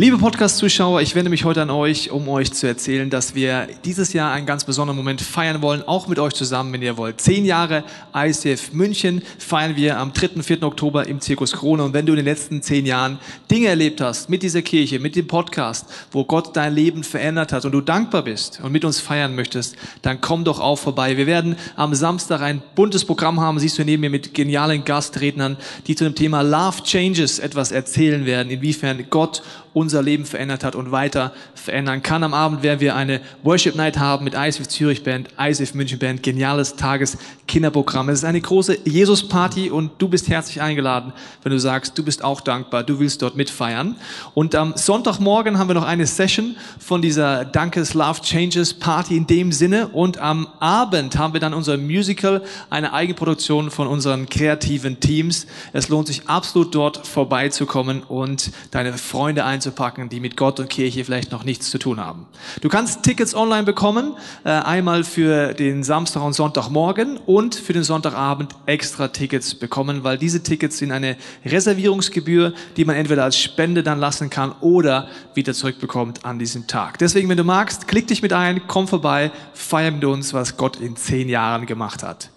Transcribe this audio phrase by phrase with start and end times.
[0.00, 4.12] Liebe Podcast-Zuschauer, ich wende mich heute an euch, um euch zu erzählen, dass wir dieses
[4.12, 7.20] Jahr einen ganz besonderen Moment feiern wollen, auch mit euch zusammen, wenn ihr wollt.
[7.20, 7.82] Zehn Jahre
[8.14, 10.36] ICF München feiern wir am 3.
[10.36, 10.62] und 4.
[10.62, 11.82] Oktober im Zirkus Krone.
[11.82, 13.18] Und wenn du in den letzten zehn Jahren
[13.50, 17.64] Dinge erlebt hast mit dieser Kirche, mit dem Podcast, wo Gott dein Leben verändert hat
[17.64, 21.16] und du dankbar bist und mit uns feiern möchtest, dann komm doch auch vorbei.
[21.16, 25.56] Wir werden am Samstag ein buntes Programm haben, siehst du neben mir, mit genialen Gastrednern,
[25.88, 29.42] die zu dem Thema Love Changes etwas erzählen werden, inwiefern Gott
[29.88, 32.22] unser Leben verändert hat und weiter verändern kann.
[32.22, 36.22] Am Abend werden wir eine Worship Night haben mit ISF Zürich Band, ISF München Band,
[36.22, 38.10] geniales Tageskinderprogramm.
[38.10, 42.22] Es ist eine große Jesus-Party und du bist herzlich eingeladen, wenn du sagst, du bist
[42.22, 43.96] auch dankbar, du willst dort mitfeiern.
[44.34, 49.26] Und am Sonntagmorgen haben wir noch eine Session von dieser Dankes Love Changes Party in
[49.26, 55.00] dem Sinne und am Abend haben wir dann unser Musical, eine Eigenproduktion von unseren kreativen
[55.00, 55.46] Teams.
[55.72, 60.68] Es lohnt sich absolut dort vorbeizukommen und deine Freunde einzuladen einzupacken, die mit Gott und
[60.68, 62.26] Kirche vielleicht noch nichts zu tun haben.
[62.60, 67.84] Du kannst Tickets online bekommen, äh, einmal für den Samstag und Sonntagmorgen und für den
[67.84, 73.82] Sonntagabend extra Tickets bekommen, weil diese Tickets sind eine Reservierungsgebühr, die man entweder als Spende
[73.82, 76.98] dann lassen kann oder wieder zurückbekommt an diesem Tag.
[76.98, 80.80] Deswegen, wenn du magst, klick dich mit ein, komm vorbei, feier mit uns, was Gott
[80.80, 82.30] in zehn Jahren gemacht hat.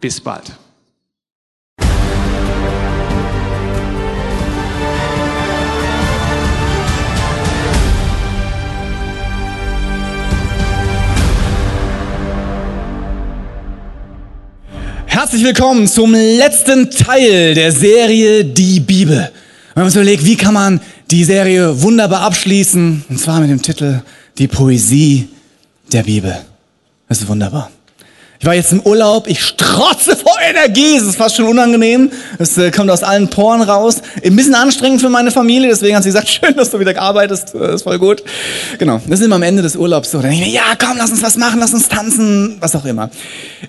[0.00, 0.52] Bis bald.
[15.20, 19.16] Herzlich willkommen zum letzten Teil der Serie Die Bibel.
[19.18, 23.04] Wir haben uns überlegt, wie kann man die Serie wunderbar abschließen?
[23.06, 24.00] Und zwar mit dem Titel
[24.38, 25.28] Die Poesie
[25.92, 26.34] der Bibel.
[27.06, 27.70] Das ist wunderbar.
[28.40, 32.10] Ich war jetzt im Urlaub, ich strotze vor Energie, es ist fast schon unangenehm.
[32.38, 34.00] Es äh, kommt aus allen Poren raus.
[34.24, 37.52] Ein bisschen anstrengend für meine Familie, deswegen hat sie gesagt, schön, dass du wieder arbeitest,
[37.52, 38.22] das ist voll gut.
[38.78, 40.22] Genau, das ist immer am Ende des Urlaubs so.
[40.22, 42.86] Dann denke ich mir, ja, komm, lass uns was machen, lass uns tanzen, was auch
[42.86, 43.10] immer.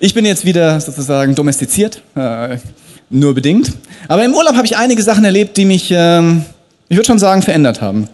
[0.00, 2.56] Ich bin jetzt wieder sozusagen domestiziert, äh,
[3.10, 3.72] nur bedingt.
[4.08, 6.22] Aber im Urlaub habe ich einige Sachen erlebt, die mich, äh,
[6.88, 8.08] ich würde schon sagen, verändert haben.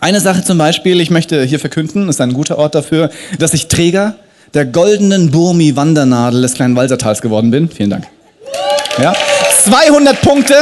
[0.00, 3.66] Eine Sache zum Beispiel, ich möchte hier verkünden, ist ein guter Ort dafür, dass ich
[3.66, 4.14] Träger
[4.54, 7.68] der goldenen Burmi-Wandernadel des kleinen Walsertals geworden bin.
[7.68, 8.06] Vielen Dank.
[9.02, 9.12] Ja.
[9.64, 10.54] 200 Punkte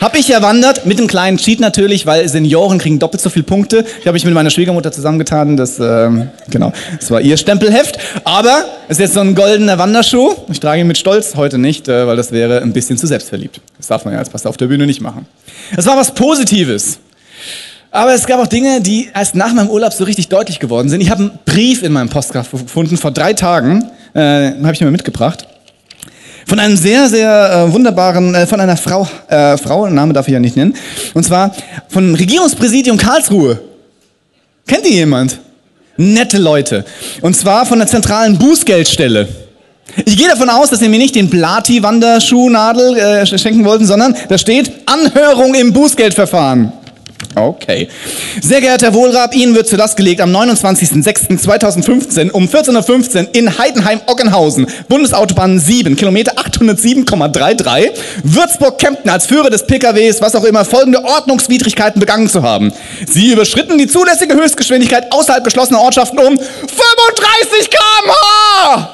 [0.00, 3.84] habe ich erwandert, mit dem kleinen Cheat natürlich, weil Senioren kriegen doppelt so viele Punkte.
[3.98, 7.98] Ich habe mich mit meiner Schwiegermutter zusammengetan, das, ähm, genau, das war ihr Stempelheft.
[8.24, 10.34] Aber es ist jetzt so ein goldener Wanderschuh.
[10.52, 13.60] Ich trage ihn mit Stolz, heute nicht, äh, weil das wäre ein bisschen zu selbstverliebt.
[13.78, 15.26] Das darf man ja als Pastor auf der Bühne nicht machen.
[15.76, 16.98] Es war was Positives.
[17.96, 21.00] Aber es gab auch Dinge, die erst nach meinem Urlaub so richtig deutlich geworden sind.
[21.00, 24.90] Ich habe einen Brief in meinem Postgraf gefunden, vor drei Tagen, äh, habe ich mir
[24.90, 25.46] mitgebracht.
[26.46, 30.34] Von einem sehr, sehr äh, wunderbaren, äh, von einer Frau, äh, Frau, Name darf ich
[30.34, 30.74] ja nicht nennen,
[31.14, 31.56] und zwar
[31.88, 33.60] vom Regierungspräsidium Karlsruhe.
[34.66, 35.38] Kennt ihr jemand?
[35.96, 36.84] Nette Leute.
[37.22, 39.26] Und zwar von der zentralen Bußgeldstelle.
[40.04, 44.36] Ich gehe davon aus, dass sie mir nicht den Plati-Wanderschuhnadel äh, schenken wollten, sondern da
[44.36, 46.74] steht Anhörung im Bußgeldverfahren.
[47.36, 47.88] Okay.
[48.40, 53.58] Sehr geehrter Herr Wohlrab, Ihnen wird zur Last gelegt am 29.06.2015 um 14.15 Uhr in
[53.58, 57.90] Heidenheim-Ockenhausen, Bundesautobahn 7, Kilometer 807,33,
[58.22, 62.72] Würzburg-Kempten als Führer des PKWs, was auch immer, folgende Ordnungswidrigkeiten begangen zu haben.
[63.06, 68.92] Sie überschritten die zulässige Höchstgeschwindigkeit außerhalb geschlossener Ortschaften um 35 km/h!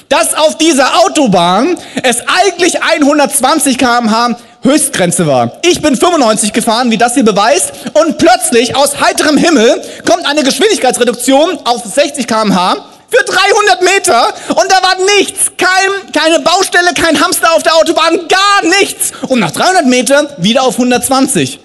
[0.10, 5.60] dass auf dieser Autobahn es eigentlich 120 km/h Höchstgrenze war.
[5.64, 10.42] Ich bin 95 gefahren, wie das hier beweist, und plötzlich aus heiterem Himmel kommt eine
[10.42, 12.78] Geschwindigkeitsreduktion auf 60 km/h
[13.10, 18.28] für 300 Meter und da war nichts, kein, keine Baustelle, kein Hamster auf der Autobahn,
[18.28, 19.12] gar nichts.
[19.28, 21.60] Und nach 300 Metern wieder auf 120.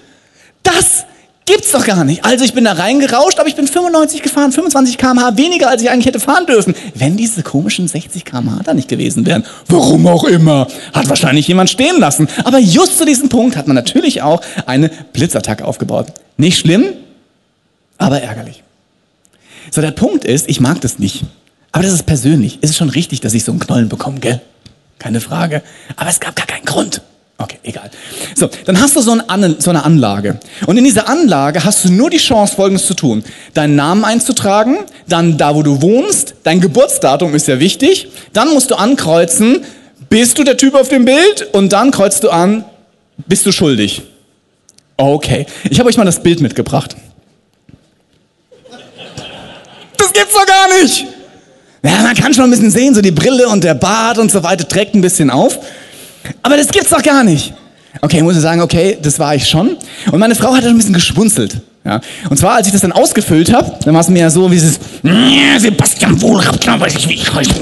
[0.63, 1.05] Das
[1.45, 2.23] gibt's doch gar nicht.
[2.23, 5.89] Also ich bin da reingerauscht, aber ich bin 95 gefahren, 25 km/h weniger, als ich
[5.89, 6.75] eigentlich hätte fahren dürfen.
[6.93, 11.69] Wenn diese komischen 60 km/h da nicht gewesen wären, warum auch immer, hat wahrscheinlich jemand
[11.69, 12.27] stehen lassen.
[12.43, 16.07] Aber just zu diesem Punkt hat man natürlich auch eine Blitzattacke aufgebaut.
[16.37, 16.85] Nicht schlimm,
[17.97, 18.63] aber ärgerlich.
[19.71, 21.23] So, der Punkt ist, ich mag das nicht.
[21.71, 22.59] Aber das ist persönlich.
[22.61, 24.41] Es ist schon richtig, dass ich so einen Knollen bekomme, gell?
[24.97, 25.61] Keine Frage.
[25.95, 27.01] Aber es gab gar keinen Grund.
[27.41, 27.89] Okay, egal.
[28.35, 30.39] So, dann hast du so, ein so eine Anlage.
[30.65, 33.23] Und in dieser Anlage hast du nur die Chance, Folgendes zu tun.
[33.53, 38.09] Deinen Namen einzutragen, dann da, wo du wohnst, dein Geburtsdatum ist ja wichtig.
[38.33, 39.63] Dann musst du ankreuzen,
[40.09, 41.47] bist du der Typ auf dem Bild?
[41.53, 42.65] Und dann kreuzt du an,
[43.25, 44.01] bist du schuldig?
[44.97, 46.97] Okay, ich habe euch mal das Bild mitgebracht.
[49.95, 51.07] Das gibt's doch gar nicht!
[51.83, 54.43] Ja, man kann schon ein bisschen sehen, so die Brille und der Bart und so
[54.43, 55.57] weiter trägt ein bisschen auf.
[56.43, 57.53] Aber das gibt's doch gar nicht.
[58.01, 59.75] Okay, ich muss sagen, okay, das war ich schon.
[60.11, 61.57] Und meine Frau hat ein bisschen geschmunzelt.
[61.85, 62.01] Ja.
[62.29, 64.55] Und zwar, als ich das dann ausgefüllt habe, dann war es mir ja so wie
[64.55, 64.79] dieses
[65.57, 67.53] Sebastian Wohlrapp, weiß ich wie ich heiße,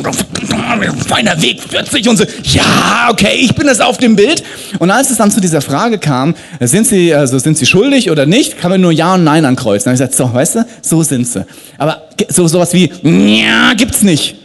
[1.08, 2.26] feiner Weg 40 und so.
[2.44, 4.44] Ja, okay, ich bin das auf dem Bild.
[4.80, 8.26] Und als es dann zu dieser Frage kam, sind Sie, also sind Sie schuldig oder
[8.26, 9.86] nicht, kann man nur Ja und Nein ankreuzen.
[9.86, 11.46] Dann habe ich gesagt, so, weißt du, so sind Sie.
[11.78, 14.36] Aber so sowas wie Ja gibt's nicht.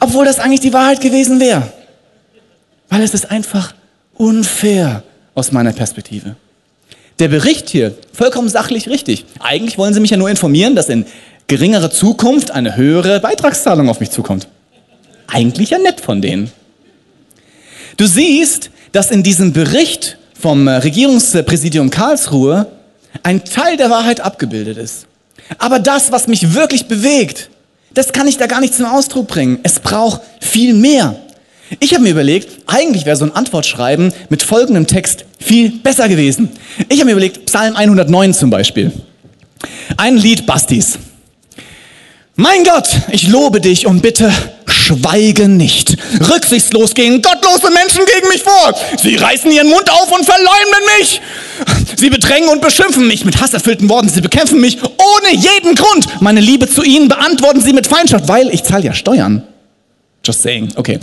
[0.00, 1.62] Obwohl das eigentlich die Wahrheit gewesen wäre.
[2.88, 3.74] Weil es ist einfach
[4.14, 5.02] unfair
[5.34, 6.36] aus meiner Perspektive.
[7.18, 9.24] Der Bericht hier, vollkommen sachlich richtig.
[9.40, 11.06] Eigentlich wollen Sie mich ja nur informieren, dass in
[11.46, 14.48] geringerer Zukunft eine höhere Beitragszahlung auf mich zukommt.
[15.26, 16.50] Eigentlich ja nett von denen.
[17.96, 22.66] Du siehst, dass in diesem Bericht vom Regierungspräsidium Karlsruhe
[23.22, 25.06] ein Teil der Wahrheit abgebildet ist.
[25.58, 27.50] Aber das, was mich wirklich bewegt,
[27.94, 29.58] das kann ich da gar nicht zum Ausdruck bringen.
[29.62, 31.16] Es braucht viel mehr.
[31.80, 36.50] Ich habe mir überlegt, eigentlich wäre so ein Antwortschreiben mit folgendem Text viel besser gewesen.
[36.88, 38.92] Ich habe mir überlegt, Psalm 109 zum Beispiel.
[39.96, 40.98] Ein Lied Bastis.
[42.36, 44.30] Mein Gott, ich lobe dich und bitte
[44.66, 45.96] schweige nicht.
[46.20, 48.74] Rücksichtslos gehen gottlose Menschen gegen mich vor.
[49.02, 51.20] Sie reißen ihren Mund auf und verleumden mich.
[51.96, 54.10] Sie bedrängen und beschimpfen mich mit hasserfüllten Worten.
[54.10, 56.20] Sie bekämpfen mich ohne jeden Grund.
[56.20, 59.42] Meine Liebe zu ihnen beantworten sie mit Feindschaft, weil ich zahle ja Steuern.
[60.26, 60.98] Just saying, okay.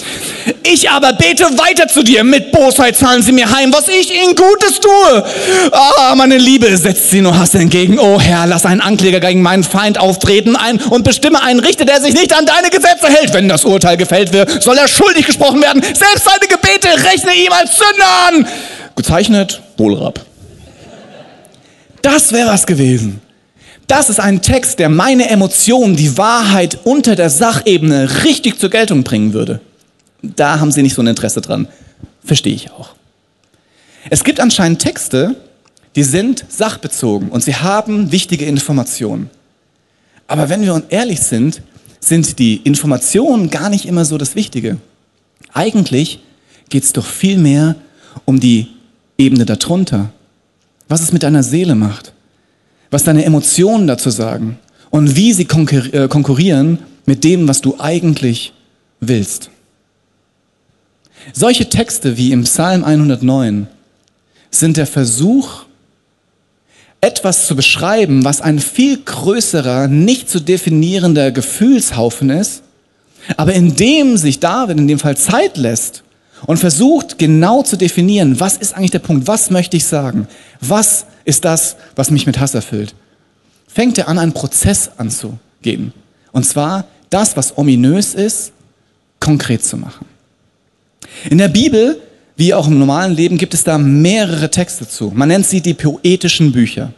[0.63, 2.25] Ich aber bete weiter zu dir.
[2.25, 5.23] Mit Bosheit zahlen sie mir heim, was ich ihnen Gutes tue.
[5.71, 7.99] Ah, meine Liebe, setzt sie nur Hass entgegen.
[7.99, 12.01] Oh Herr, lass einen Ankläger gegen meinen Feind auftreten ein und bestimme einen Richter, der
[12.01, 13.33] sich nicht an deine Gesetze hält.
[13.33, 15.81] Wenn das Urteil gefällt wird, soll er schuldig gesprochen werden.
[15.81, 18.47] Selbst seine Gebete rechne ihm als Sünder an.
[18.97, 20.19] Gezeichnet, Wohlrab.
[22.01, 23.21] Das wäre was gewesen.
[23.87, 29.03] Das ist ein Text, der meine Emotionen, die Wahrheit unter der Sachebene richtig zur Geltung
[29.03, 29.59] bringen würde.
[30.21, 31.67] Da haben Sie nicht so ein Interesse dran.
[32.23, 32.95] Verstehe ich auch.
[34.09, 35.35] Es gibt anscheinend Texte,
[35.95, 39.29] die sind sachbezogen und sie haben wichtige Informationen.
[40.27, 41.61] Aber wenn wir uns ehrlich sind,
[41.99, 44.77] sind die Informationen gar nicht immer so das Wichtige.
[45.53, 46.19] Eigentlich
[46.69, 47.75] geht es doch viel mehr
[48.25, 48.67] um die
[49.17, 50.11] Ebene darunter.
[50.87, 52.13] Was es mit deiner Seele macht
[52.93, 54.59] was deine Emotionen dazu sagen
[54.91, 58.53] und wie sie äh, konkurrieren mit dem, was du eigentlich
[58.99, 59.49] willst.
[61.33, 63.67] Solche Texte wie im Psalm 109
[64.51, 65.63] sind der Versuch,
[67.01, 72.63] etwas zu beschreiben, was ein viel größerer, nicht zu definierender Gefühlshaufen ist,
[73.35, 76.03] aber in dem sich David in dem Fall Zeit lässt
[76.45, 80.27] und versucht genau zu definieren, was ist eigentlich der Punkt, was möchte ich sagen,
[80.61, 82.95] was ist das, was mich mit Hass erfüllt.
[83.67, 85.93] Fängt er an, einen Prozess anzugehen.
[86.31, 88.51] Und zwar das, was ominös ist,
[89.19, 90.05] konkret zu machen.
[91.29, 92.01] In der Bibel,
[92.35, 95.11] wie auch im normalen Leben, gibt es da mehrere Texte zu.
[95.13, 96.93] Man nennt sie die poetischen Bücher.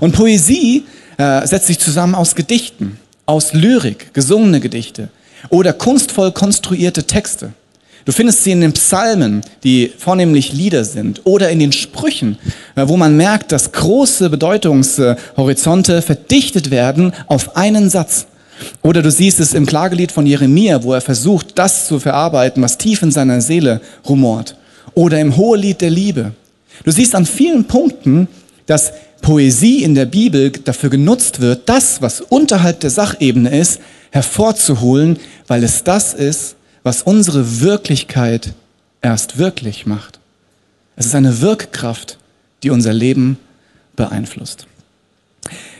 [0.00, 0.84] Und Poesie
[1.16, 5.08] äh, setzt sich zusammen aus Gedichten, aus Lyrik, gesungene Gedichte
[5.50, 7.52] oder kunstvoll konstruierte Texte.
[8.04, 12.38] Du findest sie in den Psalmen, die vornehmlich Lieder sind, oder in den Sprüchen,
[12.76, 18.26] äh, wo man merkt, dass große Bedeutungshorizonte verdichtet werden auf einen Satz.
[18.82, 22.78] Oder du siehst es im Klagelied von Jeremia, wo er versucht, das zu verarbeiten, was
[22.78, 24.56] tief in seiner Seele rumort.
[24.94, 26.32] Oder im Hohelied der Liebe.
[26.84, 28.28] Du siehst an vielen Punkten,
[28.66, 28.92] dass
[29.22, 33.80] Poesie in der Bibel dafür genutzt wird, das, was unterhalb der Sachebene ist,
[34.10, 36.53] hervorzuholen, weil es das ist,
[36.84, 38.52] was unsere Wirklichkeit
[39.02, 40.20] erst wirklich macht.
[40.96, 42.18] Es ist eine Wirkkraft,
[42.62, 43.38] die unser Leben
[43.96, 44.66] beeinflusst.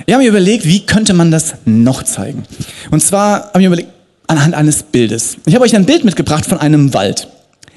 [0.06, 2.44] Ich habe mir überlegt, wie könnte man das noch zeigen?
[2.90, 3.90] Und zwar habe ich mir überlegt,
[4.26, 5.36] anhand eines Bildes.
[5.46, 7.28] Ich habe euch ein Bild mitgebracht von einem Wald.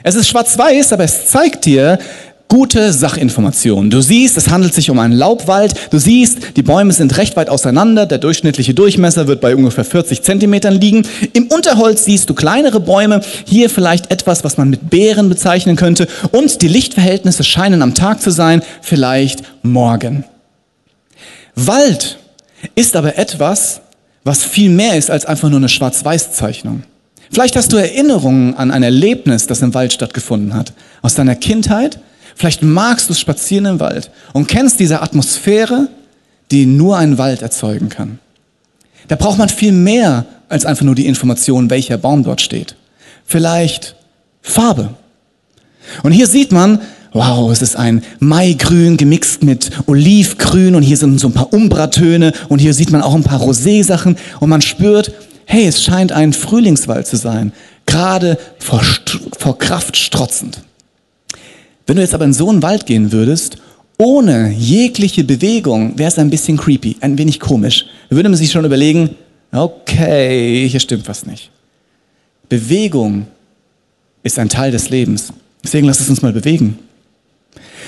[0.03, 2.00] Es ist schwarz-weiß, aber es zeigt dir
[2.48, 3.89] gute Sachinformationen.
[3.89, 5.74] Du siehst, es handelt sich um einen Laubwald.
[5.92, 8.06] Du siehst, die Bäume sind recht weit auseinander.
[8.06, 11.06] Der durchschnittliche Durchmesser wird bei ungefähr 40 Zentimetern liegen.
[11.34, 13.22] Im Unterholz siehst du kleinere Bäume.
[13.46, 16.08] Hier vielleicht etwas, was man mit Beeren bezeichnen könnte.
[16.32, 20.24] Und die Lichtverhältnisse scheinen am Tag zu sein, vielleicht morgen.
[21.56, 22.18] Wald
[22.75, 23.82] ist aber etwas,
[24.24, 26.84] was viel mehr ist als einfach nur eine Schwarz-Weiß-Zeichnung.
[27.32, 32.00] Vielleicht hast du Erinnerungen an ein Erlebnis, das im Wald stattgefunden hat, aus deiner Kindheit.
[32.38, 35.89] Vielleicht magst du Spazieren im Wald und kennst diese Atmosphäre,
[36.51, 38.20] die nur ein Wald erzeugen kann.
[39.08, 42.75] Da braucht man viel mehr als einfach nur die Information, welcher Baum dort steht.
[43.25, 43.96] Vielleicht
[44.41, 44.89] Farbe.
[46.03, 46.79] Und hier sieht man,
[47.12, 52.34] wow, es ist ein Maigrün gemixt mit Olivgrün und hier sind so ein paar Umbratöne
[52.50, 55.12] und hier sieht man auch ein paar Rosé-Sachen und man spürt,
[55.46, 57.51] hey, es scheint ein Frühlingswald zu sein,
[57.88, 58.84] gerade vor,
[59.39, 60.60] vor Kraft strotzend.
[61.88, 63.58] Wenn du jetzt aber in so einen Wald gehen würdest,
[63.98, 67.86] ohne jegliche Bewegung, wäre es ein bisschen creepy, ein wenig komisch.
[68.10, 69.15] Da würde man sich schon überlegen,
[69.51, 71.50] okay, hier stimmt was nicht.
[72.50, 73.27] Bewegung
[74.22, 75.34] ist ein Teil des Lebens.
[75.63, 76.77] Deswegen lass es uns mal bewegen.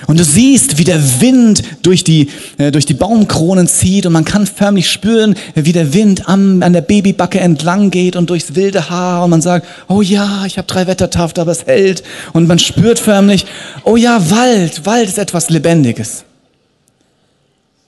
[0.07, 4.25] Und du siehst, wie der Wind durch die, äh, durch die Baumkronen zieht und man
[4.25, 8.89] kann förmlich spüren, wie der Wind am, an der Babybacke entlang geht und durchs wilde
[8.89, 12.03] Haar und man sagt, oh ja, ich habe drei Wettertaft, aber es hält.
[12.33, 13.45] Und man spürt förmlich,
[13.83, 16.23] oh ja, Wald, Wald ist etwas Lebendiges.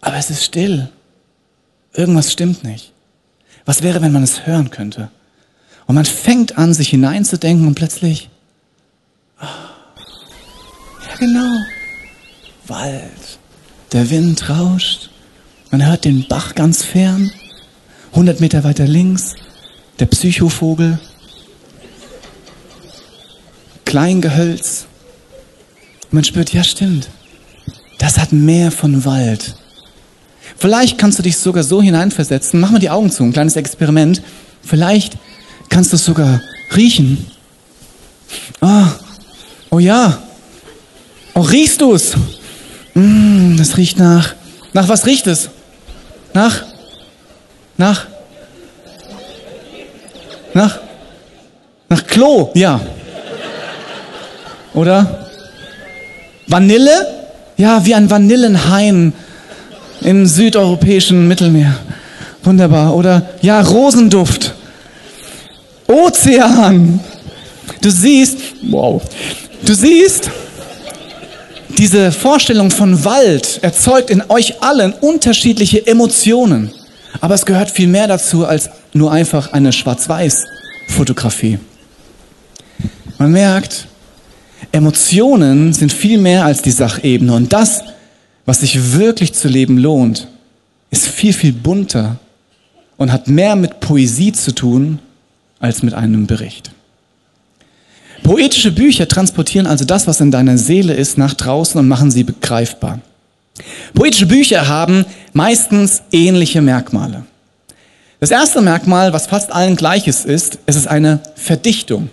[0.02, 0.90] Aber es ist still.
[1.94, 2.92] Irgendwas stimmt nicht.
[3.66, 5.10] Was wäre, wenn man es hören könnte?
[5.86, 8.30] Und man fängt an, sich hineinzudenken und plötzlich,
[9.42, 11.58] oh, ja genau,
[12.72, 13.40] Wald.
[13.92, 15.10] Der Wind rauscht.
[15.70, 17.32] Man hört den Bach ganz fern.
[18.14, 19.36] 100 Meter weiter links
[20.02, 21.00] der Psychovogel.
[23.86, 24.88] Kleingehölz.
[26.10, 27.10] Man spürt, ja stimmt,
[28.00, 29.56] das hat mehr von Wald.
[30.58, 32.60] Vielleicht kannst du dich sogar so hineinversetzen.
[32.60, 34.22] Mach mal die Augen zu, ein kleines Experiment.
[34.62, 35.18] Vielleicht
[35.70, 36.42] kannst du es sogar
[36.76, 37.28] riechen.
[38.60, 38.88] Oh,
[39.70, 40.22] oh ja.
[41.34, 42.16] Oh, riechst du es?
[42.94, 44.36] Mm, das riecht nach.
[44.74, 45.50] Nach was riecht es?
[46.34, 46.64] Nach?
[47.78, 48.08] Nach?
[50.54, 50.80] Nach?
[51.90, 52.80] Nach Klo, ja.
[54.74, 55.28] Oder?
[56.48, 57.08] Vanille?
[57.58, 59.14] Ja, wie ein Vanillenhain
[60.02, 61.76] im südeuropäischen Mittelmeer.
[62.44, 62.96] Wunderbar.
[62.96, 64.54] Oder ja, Rosenduft.
[65.88, 67.00] Ozean.
[67.82, 68.38] Du siehst,
[68.70, 69.02] wow.
[69.66, 70.30] Du siehst,
[71.82, 76.70] diese Vorstellung von Wald erzeugt in euch allen unterschiedliche Emotionen.
[77.22, 81.58] Aber es gehört viel mehr dazu als nur einfach eine Schwarz-Weiß-Fotografie.
[83.18, 83.88] Man merkt,
[84.72, 87.34] Emotionen sind viel mehr als die Sachebene.
[87.34, 87.82] Und das,
[88.46, 90.28] was sich wirklich zu leben lohnt,
[90.92, 92.18] ist viel, viel bunter
[92.98, 95.00] und hat mehr mit Poesie zu tun
[95.60, 96.70] als mit einem Bericht.
[98.32, 102.24] Poetische Bücher transportieren also das, was in deiner Seele ist, nach draußen und machen sie
[102.24, 103.02] begreifbar.
[103.94, 107.26] Poetische Bücher haben meistens ähnliche Merkmale.
[108.22, 112.10] Das erste Merkmal, was fast allen gleiches ist, es ist eine Verdichtung.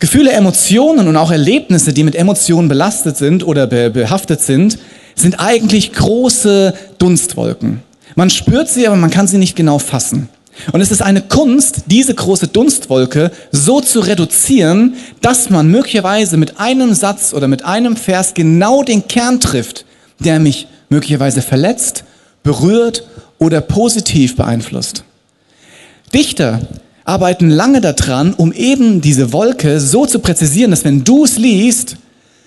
[0.00, 4.80] Gefühle, Emotionen und auch Erlebnisse, die mit Emotionen belastet sind oder behaftet sind,
[5.14, 7.84] sind eigentlich große Dunstwolken.
[8.16, 10.28] Man spürt sie, aber man kann sie nicht genau fassen.
[10.72, 16.60] Und es ist eine Kunst, diese große Dunstwolke so zu reduzieren, dass man möglicherweise mit
[16.60, 19.84] einem Satz oder mit einem Vers genau den Kern trifft,
[20.20, 22.04] der mich möglicherweise verletzt,
[22.42, 23.04] berührt
[23.38, 25.04] oder positiv beeinflusst.
[26.12, 26.60] Dichter
[27.04, 31.96] arbeiten lange daran, um eben diese Wolke so zu präzisieren, dass wenn du es liest,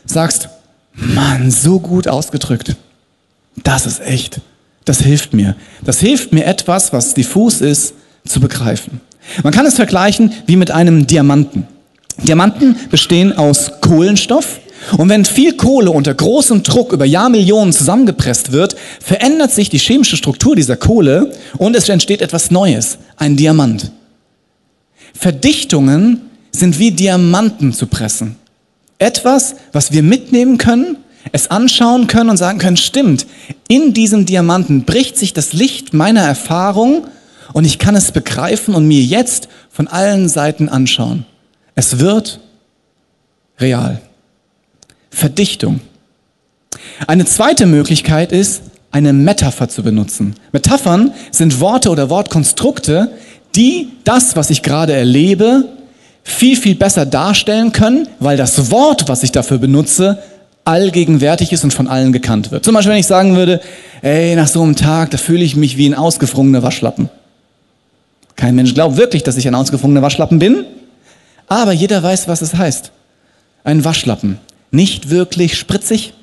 [0.06, 0.50] sagst,
[0.94, 2.76] Mann, so gut ausgedrückt.
[3.64, 4.42] Das ist echt.
[4.88, 5.58] Das hilft mir.
[5.84, 7.94] Das hilft mir etwas, was diffus ist,
[8.26, 9.02] zu begreifen.
[9.44, 11.68] Man kann es vergleichen wie mit einem Diamanten.
[12.24, 14.62] Diamanten bestehen aus Kohlenstoff
[14.98, 20.16] und wenn viel Kohle unter großem Druck über Jahrmillionen zusammengepresst wird, verändert sich die chemische
[20.16, 23.92] Struktur dieser Kohle und es entsteht etwas Neues, ein Diamant.
[25.14, 28.38] Verdichtungen sind wie Diamanten zu pressen.
[29.00, 30.96] Etwas, was wir mitnehmen können
[31.32, 33.26] es anschauen können und sagen können, stimmt,
[33.68, 37.08] in diesem Diamanten bricht sich das Licht meiner Erfahrung
[37.54, 41.26] und ich kann es begreifen und mir jetzt von allen Seiten anschauen.
[41.76, 42.40] Es wird
[43.60, 44.02] real.
[45.10, 45.80] Verdichtung.
[47.08, 50.36] Eine zweite Möglichkeit ist, eine Metapher zu benutzen.
[50.52, 53.12] Metaphern sind Worte oder Wortkonstrukte,
[53.56, 55.66] die das, was ich gerade erlebe,
[56.24, 60.22] viel, viel besser darstellen können, weil das Wort, was ich dafür benutze,
[60.68, 62.66] allgegenwärtig ist und von allen gekannt wird.
[62.66, 63.62] Zum Beispiel, wenn ich sagen würde,
[64.02, 67.10] ey, nach so einem Tag, da fühle ich mich wie ein ausgefrungener Waschlappen.
[68.36, 70.66] Kein Mensch glaubt wirklich, dass ich ein ausgefrungener Waschlappen bin,
[71.48, 72.92] aber jeder weiß, was es heißt.
[73.64, 74.40] Ein Waschlappen.
[74.70, 76.14] Nicht wirklich spritzig,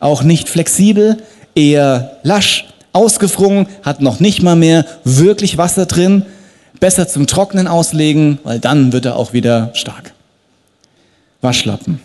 [0.00, 1.18] auch nicht flexibel,
[1.54, 6.24] eher lasch, ausgefrungen, hat noch nicht mal mehr wirklich Wasser drin.
[6.80, 10.12] Besser zum Trocknen auslegen, weil dann wird er auch wieder stark.
[11.42, 12.00] Waschlappen.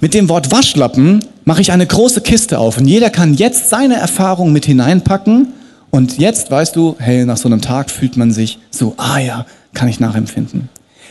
[0.00, 3.96] Mit dem Wort Waschlappen mache ich eine große Kiste auf und jeder kann jetzt seine
[3.96, 5.48] Erfahrung mit hineinpacken
[5.90, 9.46] und jetzt weißt du, hey, nach so einem Tag fühlt man sich so, ah ja,
[9.74, 10.68] kann ich nachempfinden.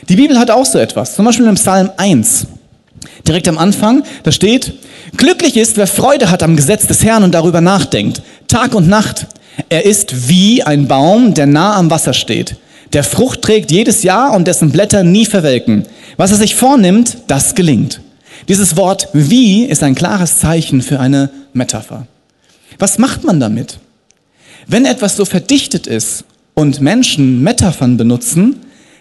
[0.08, 2.46] Die Bibel hat auch so etwas, zum Beispiel im Psalm 1.
[3.26, 4.72] Direkt am Anfang, da steht,
[5.18, 9.26] glücklich ist, wer Freude hat am Gesetz des Herrn und darüber nachdenkt, Tag und Nacht.
[9.68, 12.56] Er ist wie ein Baum, der nah am Wasser steht,
[12.94, 15.84] der Frucht trägt jedes Jahr und dessen Blätter nie verwelken.
[16.16, 18.00] Was er sich vornimmt, das gelingt.
[18.48, 22.06] Dieses Wort wie ist ein klares Zeichen für eine Metapher.
[22.78, 23.78] Was macht man damit?
[24.66, 26.24] Wenn etwas so verdichtet ist
[26.54, 28.56] und Menschen Metaphern benutzen,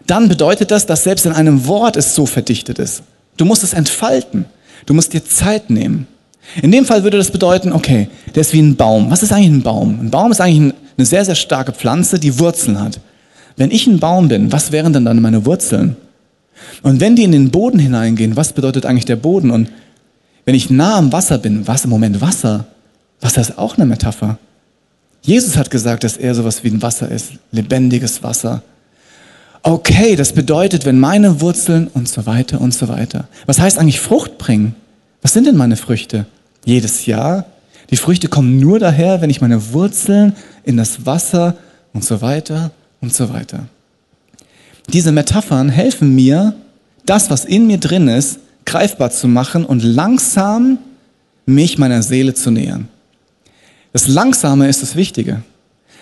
[0.06, 3.04] dann bedeutet das, dass selbst in einem Wort es so verdichtet ist.
[3.38, 4.46] Du musst es entfalten.
[4.86, 6.08] Du musst dir Zeit nehmen.
[6.62, 9.12] In dem Fall würde das bedeuten, okay, der ist wie ein Baum.
[9.12, 10.00] Was ist eigentlich ein Baum?
[10.00, 13.00] Ein Baum ist eigentlich eine sehr, sehr starke Pflanze, die Wurzeln hat.
[13.58, 15.98] Wenn ich ein Baum bin, was wären denn dann meine Wurzeln?
[16.84, 19.52] Und wenn die in den Boden hineingehen, was bedeutet eigentlich der Boden?
[19.52, 19.70] Und
[20.46, 22.66] wenn ich nah am Wasser bin, was im Moment Wasser?
[23.22, 24.38] Wasser ist auch eine Metapher.
[25.22, 28.64] Jesus hat gesagt, dass er sowas wie ein Wasser ist, lebendiges Wasser.
[29.64, 33.28] Okay, das bedeutet, wenn meine Wurzeln und so weiter und so weiter.
[33.46, 34.76] Was heißt eigentlich Frucht bringen?
[35.22, 36.26] Was sind denn meine Früchte?
[36.64, 37.46] Jedes Jahr.
[37.90, 40.34] Die Früchte kommen nur daher, wenn ich meine Wurzeln
[40.64, 41.58] in das Wasser
[41.94, 42.72] und so weiter
[43.02, 43.66] und so weiter.
[44.94, 46.56] Diese Metaphern helfen mir,
[47.06, 50.78] das, was in mir drin ist, greifbar zu machen und langsam
[51.46, 52.88] mich meiner Seele zu nähern.
[53.94, 55.42] Das Langsame ist das Wichtige.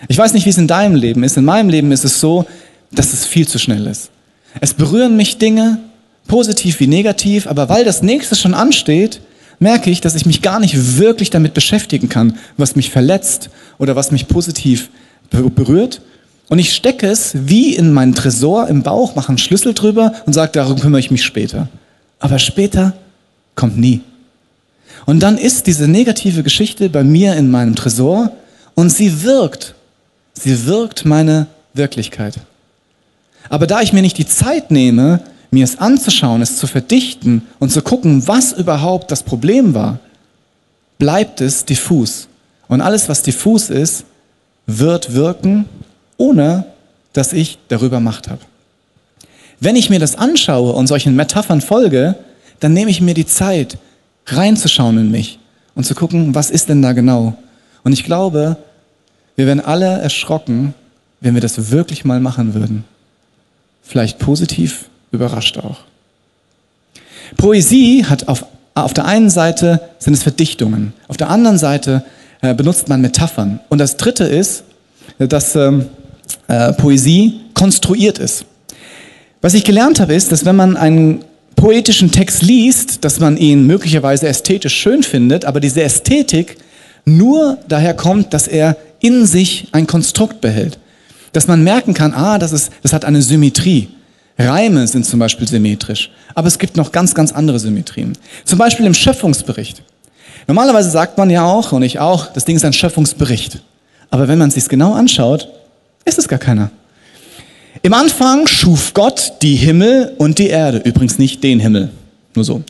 [0.08, 1.36] Ich weiß nicht, wie es in deinem Leben ist.
[1.36, 2.44] In meinem Leben ist es so,
[2.92, 4.10] dass es viel zu schnell ist.
[4.60, 5.78] Es berühren mich Dinge,
[6.26, 9.20] positiv wie negativ, aber weil das nächste schon ansteht,
[9.58, 13.96] merke ich, dass ich mich gar nicht wirklich damit beschäftigen kann, was mich verletzt oder
[13.96, 14.90] was mich positiv
[15.30, 16.02] berührt,
[16.48, 20.32] und ich stecke es wie in meinen Tresor im Bauch, mache einen Schlüssel drüber und
[20.32, 21.68] sage, darum kümmere ich mich später.
[22.20, 22.94] Aber später
[23.54, 24.00] kommt nie.
[25.06, 28.32] Und dann ist diese negative Geschichte bei mir in meinem Tresor
[28.74, 29.74] und sie wirkt.
[30.34, 32.34] Sie wirkt meine Wirklichkeit.
[33.48, 37.70] Aber da ich mir nicht die Zeit nehme, mir es anzuschauen, es zu verdichten und
[37.70, 39.98] zu gucken, was überhaupt das Problem war,
[40.98, 42.28] bleibt es diffus.
[42.68, 44.04] Und alles, was diffus ist,
[44.66, 45.66] wird wirken
[46.16, 46.64] ohne
[47.12, 48.40] dass ich darüber Macht habe.
[49.58, 52.14] Wenn ich mir das anschaue und solchen Metaphern folge,
[52.60, 53.78] dann nehme ich mir die Zeit,
[54.26, 55.38] reinzuschauen in mich
[55.74, 57.36] und zu gucken, was ist denn da genau.
[57.84, 58.56] Und ich glaube,
[59.36, 60.74] wir wären alle erschrocken,
[61.20, 62.84] wenn wir das wirklich mal machen würden.
[63.82, 65.78] Vielleicht positiv überrascht auch.
[67.36, 72.04] Poesie hat auf, auf der einen Seite sind es Verdichtungen, auf der anderen Seite
[72.42, 73.60] äh, benutzt man Metaphern.
[73.68, 74.64] Und das dritte ist,
[75.18, 75.86] dass ähm,
[76.48, 78.44] äh, Poesie konstruiert ist.
[79.40, 83.66] Was ich gelernt habe, ist, dass wenn man einen poetischen Text liest, dass man ihn
[83.66, 86.58] möglicherweise ästhetisch schön findet, aber diese Ästhetik
[87.04, 90.78] nur daher kommt, dass er in sich ein Konstrukt behält.
[91.32, 93.88] Dass man merken kann, ah, das, ist, das hat eine Symmetrie.
[94.38, 98.18] Reime sind zum Beispiel symmetrisch, aber es gibt noch ganz, ganz andere Symmetrien.
[98.44, 99.82] Zum Beispiel im Schöpfungsbericht.
[100.46, 103.60] Normalerweise sagt man ja auch, und ich auch, das Ding ist ein Schöpfungsbericht.
[104.10, 105.48] Aber wenn man es sich genau anschaut,
[106.06, 106.70] ist es gar keiner.
[107.82, 110.78] Im Anfang schuf Gott die Himmel und die Erde.
[110.78, 111.90] Übrigens nicht den Himmel,
[112.34, 112.62] nur so.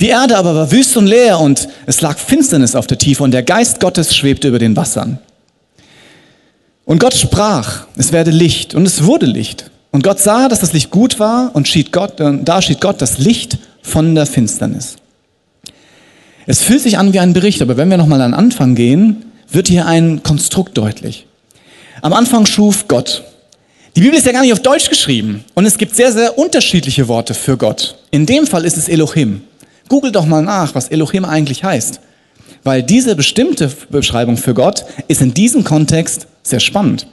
[0.00, 3.32] Die Erde aber war wüst und leer und es lag Finsternis auf der Tiefe und
[3.32, 5.18] der Geist Gottes schwebte über den Wassern.
[6.84, 9.70] Und Gott sprach, es werde Licht und es wurde Licht.
[9.90, 13.00] Und Gott sah, dass das Licht gut war und schied Gott, äh, da schied Gott
[13.00, 14.96] das Licht von der Finsternis.
[16.46, 19.24] Es fühlt sich an wie ein Bericht, aber wenn wir nochmal an den Anfang gehen,
[19.50, 21.26] wird hier ein Konstrukt deutlich.
[22.04, 23.22] Am Anfang schuf Gott.
[23.96, 27.08] Die Bibel ist ja gar nicht auf Deutsch geschrieben und es gibt sehr, sehr unterschiedliche
[27.08, 27.96] Worte für Gott.
[28.10, 29.40] In dem Fall ist es Elohim.
[29.88, 32.00] Google doch mal nach, was Elohim eigentlich heißt.
[32.62, 37.06] Weil diese bestimmte Beschreibung für Gott ist in diesem Kontext sehr spannend.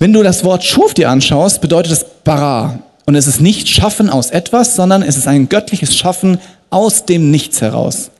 [0.00, 2.80] Wenn du das Wort Schuf dir anschaust, bedeutet es bara.
[3.06, 7.30] Und es ist nicht Schaffen aus etwas, sondern es ist ein göttliches Schaffen aus dem
[7.30, 8.10] Nichts heraus.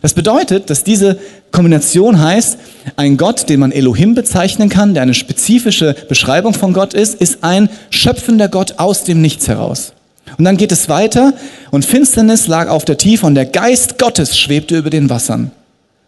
[0.00, 1.18] Das bedeutet, dass diese
[1.50, 2.58] Kombination heißt,
[2.96, 7.42] ein Gott, den man Elohim bezeichnen kann, der eine spezifische Beschreibung von Gott ist, ist
[7.42, 9.92] ein schöpfender Gott aus dem Nichts heraus.
[10.36, 11.32] Und dann geht es weiter
[11.70, 15.50] und Finsternis lag auf der Tiefe und der Geist Gottes schwebte über den Wassern.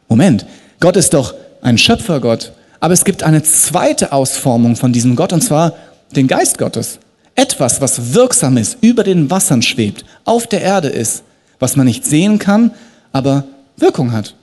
[0.08, 0.44] Moment,
[0.78, 5.42] Gott ist doch ein Schöpfergott, aber es gibt eine zweite Ausformung von diesem Gott und
[5.42, 5.74] zwar
[6.14, 6.98] den Geist Gottes.
[7.34, 11.22] Etwas, was wirksam ist, über den Wassern schwebt, auf der Erde ist,
[11.58, 12.72] was man nicht sehen kann,
[13.12, 13.44] aber
[13.80, 14.34] Wirkung hat.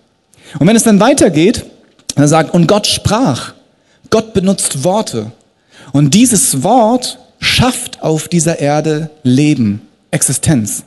[0.60, 1.66] Und wenn es dann weitergeht,
[2.16, 3.54] dann sagt, und Gott sprach.
[4.10, 5.32] Gott benutzt Worte.
[5.92, 10.84] Und dieses Wort schafft auf dieser Erde Leben, Existenz.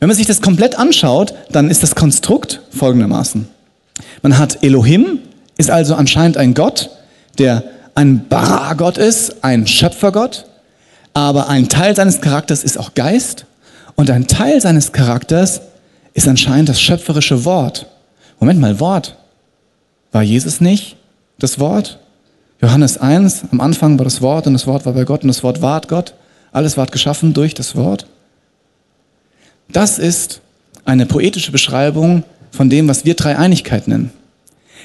[0.00, 3.48] Wenn man sich das komplett anschaut, dann ist das Konstrukt folgendermaßen.
[4.22, 5.20] Man hat Elohim,
[5.56, 6.90] ist also anscheinend ein Gott,
[7.38, 10.46] der ein Bara-Gott ist, ein Schöpfergott,
[11.12, 13.46] aber ein Teil seines Charakters ist auch Geist
[13.94, 15.60] und ein Teil seines Charakters
[16.14, 17.86] ist anscheinend das schöpferische Wort.
[18.40, 19.16] Moment mal, Wort.
[20.12, 20.96] War Jesus nicht
[21.38, 21.98] das Wort?
[22.62, 25.42] Johannes 1, am Anfang war das Wort und das Wort war bei Gott und das
[25.42, 26.14] Wort ward Gott.
[26.52, 28.06] Alles ward geschaffen durch das Wort.
[29.68, 30.40] Das ist
[30.84, 32.22] eine poetische Beschreibung
[32.52, 34.12] von dem, was wir Dreieinigkeit nennen.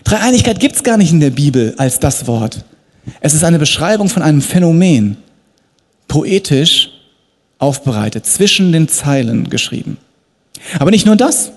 [0.04, 2.66] Dreieinigkeit gibt es gar nicht in der Bibel als das Wort.
[3.22, 5.18] Es ist eine Beschreibung von einem Phänomen,
[6.08, 6.90] poetisch
[7.60, 9.98] aufbereitet, zwischen den Zeilen geschrieben.
[10.80, 11.52] Aber nicht nur das.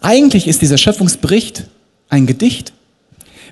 [0.00, 1.64] Eigentlich ist dieser Schöpfungsbericht
[2.08, 2.72] ein Gedicht.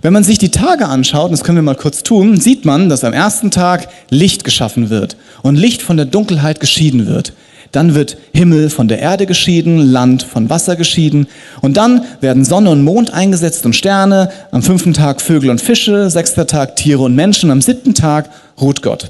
[0.01, 2.89] Wenn man sich die Tage anschaut, und das können wir mal kurz tun, sieht man,
[2.89, 7.33] dass am ersten Tag Licht geschaffen wird und Licht von der Dunkelheit geschieden wird.
[7.73, 11.27] Dann wird Himmel von der Erde geschieden, Land von Wasser geschieden.
[11.61, 14.31] Und dann werden Sonne und Mond eingesetzt und Sterne.
[14.53, 17.51] Am fünften Tag Vögel und Fische, sechster Tag Tiere und Menschen.
[17.51, 19.09] Am siebten Tag ruht Gott.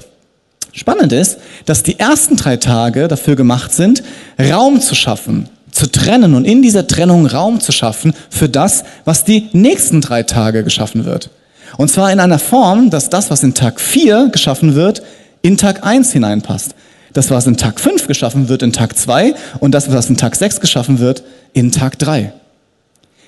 [0.73, 4.03] Spannend ist, dass die ersten drei Tage dafür gemacht sind,
[4.39, 9.23] Raum zu schaffen, zu trennen und in dieser Trennung Raum zu schaffen für das, was
[9.23, 11.29] die nächsten drei Tage geschaffen wird.
[11.77, 15.03] Und zwar in einer Form, dass das, was in Tag 4 geschaffen wird,
[15.41, 16.75] in Tag 1 hineinpasst.
[17.13, 20.35] Das, was in Tag 5 geschaffen wird, in Tag 2 und das, was in Tag
[20.35, 22.33] 6 geschaffen wird, in Tag 3.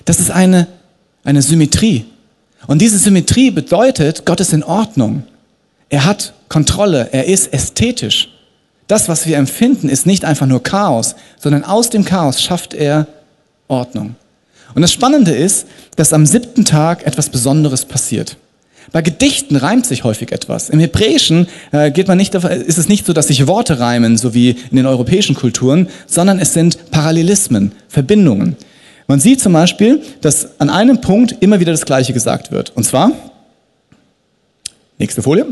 [0.04, 0.68] Das ist eine,
[1.24, 2.04] eine Symmetrie.
[2.66, 5.24] Und diese Symmetrie bedeutet, Gott ist in Ordnung.
[5.88, 8.28] Er hat Kontrolle, er ist ästhetisch.
[8.88, 13.06] Das, was wir empfinden, ist nicht einfach nur Chaos, sondern aus dem Chaos schafft er
[13.68, 14.16] Ordnung.
[14.74, 15.66] Und das Spannende ist,
[15.96, 18.36] dass am siebten Tag etwas Besonderes passiert.
[18.90, 20.68] Bei Gedichten reimt sich häufig etwas.
[20.68, 24.34] Im Hebräischen äh, geht man nicht, ist es nicht so, dass sich Worte reimen, so
[24.34, 28.56] wie in den europäischen Kulturen, sondern es sind Parallelismen, Verbindungen.
[29.06, 32.70] Man sieht zum Beispiel, dass an einem Punkt immer wieder das Gleiche gesagt wird.
[32.70, 33.12] Und zwar,
[35.02, 35.44] nächste Folie.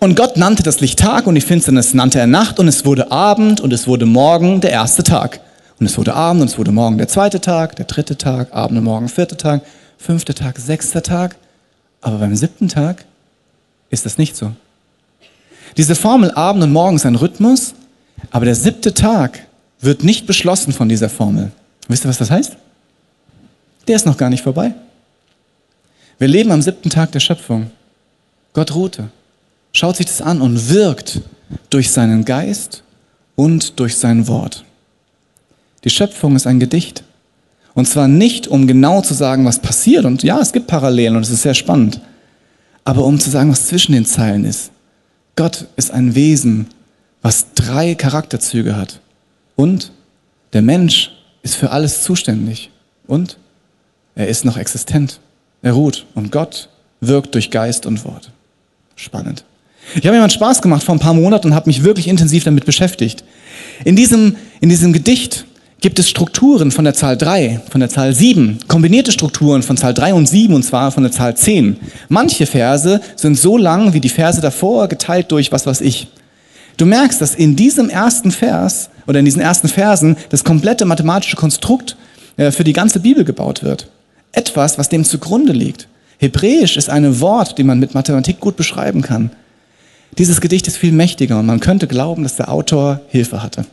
[0.00, 3.10] Und Gott nannte das Licht Tag und die Finsternis nannte er Nacht und es wurde
[3.12, 5.40] Abend und es wurde Morgen der erste Tag.
[5.78, 8.78] Und es wurde Abend und es wurde Morgen der zweite Tag, der dritte Tag, Abend
[8.78, 9.62] und Morgen vierter Tag,
[9.96, 11.36] fünfter Tag, sechster Tag.
[12.00, 13.04] Aber beim siebten Tag
[13.90, 14.52] ist das nicht so.
[15.76, 17.74] Diese Formel Abend und Morgen ist ein Rhythmus,
[18.32, 19.46] aber der siebte Tag
[19.80, 21.52] wird nicht beschlossen von dieser Formel.
[21.86, 22.56] Wisst ihr, was das heißt?
[23.86, 24.74] Der ist noch gar nicht vorbei.
[26.18, 27.70] Wir leben am siebten Tag der Schöpfung.
[28.52, 29.10] Gott ruhte,
[29.72, 31.20] schaut sich das an und wirkt
[31.70, 32.82] durch seinen Geist
[33.36, 34.64] und durch sein Wort.
[35.84, 37.04] Die Schöpfung ist ein Gedicht.
[37.74, 40.04] Und zwar nicht, um genau zu sagen, was passiert.
[40.04, 42.00] Und ja, es gibt Parallelen und es ist sehr spannend.
[42.84, 44.70] Aber um zu sagen, was zwischen den Zeilen ist.
[45.36, 46.66] Gott ist ein Wesen,
[47.22, 49.00] was drei Charakterzüge hat.
[49.56, 49.92] Und
[50.52, 52.70] der Mensch ist für alles zuständig.
[53.06, 53.38] Und
[54.14, 55.20] er ist noch existent.
[55.62, 56.06] Er ruht.
[56.14, 56.68] Und Gott
[57.00, 58.32] wirkt durch Geist und Wort.
[59.00, 59.44] Spannend.
[59.94, 62.44] Ich habe mir mal Spaß gemacht vor ein paar Monaten und habe mich wirklich intensiv
[62.44, 63.24] damit beschäftigt.
[63.84, 65.46] In diesem, in diesem Gedicht
[65.80, 69.94] gibt es Strukturen von der Zahl 3, von der Zahl 7, kombinierte Strukturen von Zahl
[69.94, 71.78] 3 und 7 und zwar von der Zahl 10.
[72.10, 76.08] Manche Verse sind so lang wie die Verse davor, geteilt durch was weiß ich.
[76.76, 81.36] Du merkst, dass in diesem ersten Vers oder in diesen ersten Versen das komplette mathematische
[81.36, 81.96] Konstrukt
[82.36, 83.88] äh, für die ganze Bibel gebaut wird.
[84.32, 85.88] Etwas, was dem zugrunde liegt.
[86.20, 89.30] Hebräisch ist ein Wort, die man mit Mathematik gut beschreiben kann.
[90.18, 93.64] Dieses Gedicht ist viel mächtiger und man könnte glauben, dass der Autor Hilfe hatte.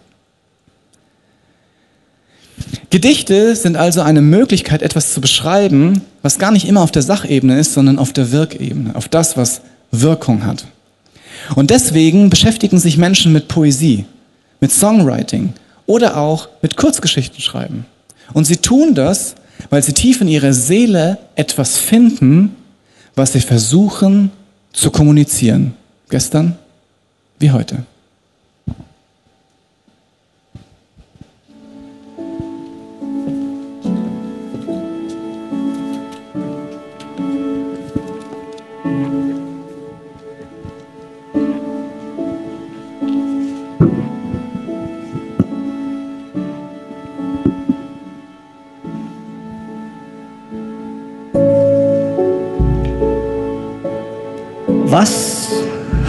[2.90, 7.60] Gedichte sind also eine Möglichkeit, etwas zu beschreiben, was gar nicht immer auf der Sachebene
[7.60, 9.60] ist, sondern auf der Wirkebene, auf das, was
[9.92, 10.66] Wirkung hat.
[11.56, 14.06] Und deswegen beschäftigen sich Menschen mit Poesie,
[14.62, 15.54] mit Songwriting
[15.86, 17.86] oder auch mit Kurzgeschichten schreiben.
[18.34, 19.36] Und sie tun das,
[19.70, 22.56] weil sie tief in ihrer Seele etwas finden,
[23.16, 24.32] was sie versuchen
[24.72, 25.74] zu kommunizieren.
[26.10, 26.58] Gestern
[27.40, 27.84] wie heute.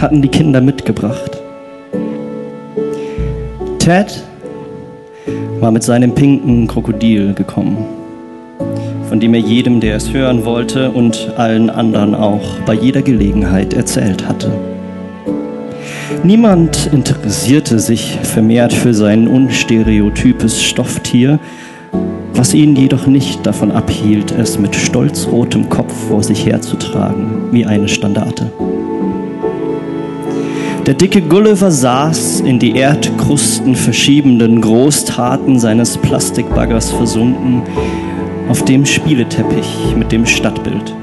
[0.01, 1.41] Hatten die Kinder mitgebracht?
[3.79, 4.23] Ted
[5.59, 7.85] war mit seinem pinken Krokodil gekommen,
[9.09, 13.73] von dem er jedem, der es hören wollte und allen anderen auch bei jeder Gelegenheit
[13.73, 14.51] erzählt hatte.
[16.23, 21.39] Niemand interessierte sich vermehrt für sein unstereotypes Stofftier,
[22.33, 27.87] was ihn jedoch nicht davon abhielt, es mit stolzrotem Kopf vor sich herzutragen, wie eine
[27.87, 28.51] Standarte.
[30.89, 37.61] Der dicke Gulliver saß in die Erdkrusten verschiebenden Großtaten seines Plastikbaggers versunken
[38.49, 40.95] auf dem Spieleteppich mit dem Stadtbild.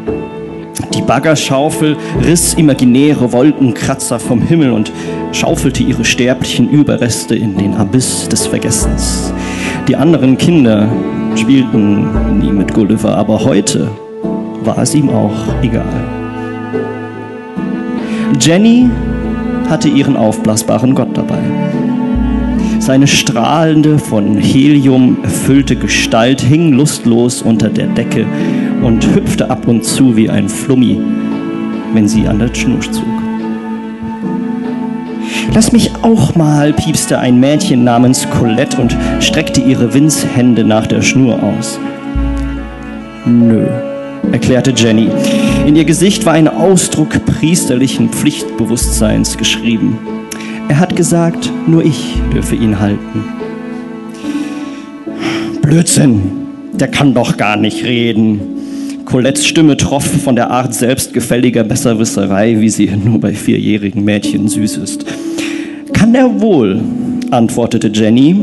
[0.92, 1.96] Die Baggerschaufel
[2.26, 4.90] riss imaginäre Wolkenkratzer vom Himmel und
[5.30, 9.32] schaufelte ihre sterblichen Überreste in den Abyss des Vergessens.
[9.86, 10.88] Die anderen Kinder
[11.36, 13.88] spielten nie mit Gulliver, aber heute
[14.64, 15.84] war es ihm auch egal.
[18.40, 18.90] Jenny
[19.68, 21.38] hatte ihren aufblasbaren Gott dabei.
[22.78, 28.26] Seine strahlende, von Helium erfüllte Gestalt hing lustlos unter der Decke
[28.82, 31.00] und hüpfte ab und zu wie ein Flummi,
[31.92, 33.04] wenn sie an der Schnur zog.
[35.52, 41.00] Lass mich auch mal, piepste ein Mädchen namens Colette und streckte ihre Winzhände nach der
[41.02, 41.80] Schnur aus.
[43.24, 43.66] Nö,
[44.30, 45.08] erklärte Jenny.
[45.66, 49.98] In ihr Gesicht war ein Ausdruck priesterlichen Pflichtbewusstseins geschrieben.
[50.68, 53.24] Er hat gesagt, nur ich dürfe ihn halten.
[55.62, 56.22] Blödsinn,
[56.72, 58.40] der kann doch gar nicht reden.
[59.06, 64.76] Colettes Stimme troff von der Art selbstgefälliger Besserwisserei, wie sie nur bei vierjährigen Mädchen süß
[64.76, 65.04] ist.
[65.92, 66.80] Kann er wohl,
[67.32, 68.36] antwortete Jenny.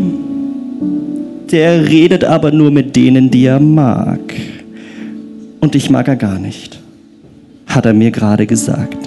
[1.49, 4.19] Der redet aber nur mit denen, die er mag.
[5.61, 6.82] Und ich mag er gar nicht,
[7.75, 8.97] hat er mir gerade gesagt.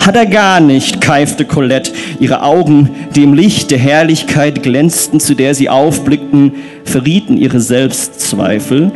[0.00, 1.92] Hat er gar nicht, keifte Colette.
[2.20, 6.52] Ihre Augen, die im Licht der Herrlichkeit glänzten, zu der sie aufblickten,
[6.84, 8.92] verrieten ihre Selbstzweifel.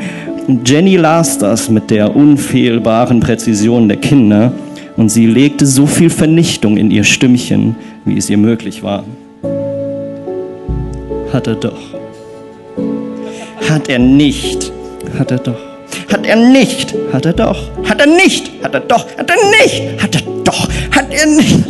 [0.64, 4.52] Jenny las das mit der unfehlbaren Präzision der Kinder
[4.96, 9.04] und sie legte so viel Vernichtung in ihr Stimmchen, wie es ihr möglich war.
[11.32, 11.78] Hat er doch.
[13.68, 14.72] Hat er nicht.
[15.18, 15.67] Hat er doch.
[16.10, 16.94] Hat er nicht.
[17.12, 17.70] Hat er doch.
[17.88, 18.50] Hat er nicht.
[18.62, 19.06] Hat er doch.
[19.16, 20.02] Hat er nicht.
[20.02, 20.68] Hat er doch.
[20.90, 21.64] Hat er nicht.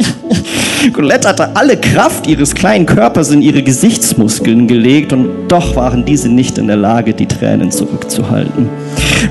[0.92, 6.28] Colette hatte alle Kraft ihres kleinen Körpers in ihre Gesichtsmuskeln gelegt und doch waren diese
[6.28, 8.68] nicht in der Lage, die Tränen zurückzuhalten.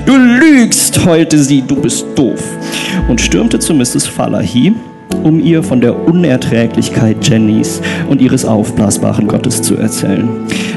[0.04, 2.42] Du lügst, heulte sie, du bist doof
[3.08, 4.06] und stürmte zu Mrs.
[4.06, 4.74] Falahi,
[5.22, 10.28] um ihr von der Unerträglichkeit Jennys und ihres aufblasbaren Gottes zu erzählen.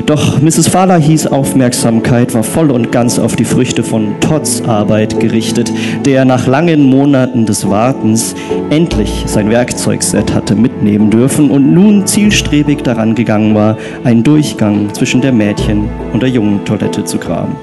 [0.05, 0.67] Doch Mrs.
[0.67, 5.71] Falahis Aufmerksamkeit war voll und ganz auf die Früchte von Todds Arbeit gerichtet,
[6.05, 8.35] der nach langen Monaten des Wartens
[8.69, 15.21] endlich sein Werkzeugset hatte mitnehmen dürfen und nun zielstrebig daran gegangen war, einen Durchgang zwischen
[15.21, 17.55] der Mädchen- und der jungen Toilette zu graben.